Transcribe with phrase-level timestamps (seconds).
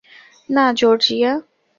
[0.49, 1.31] না, জর্জিয়া।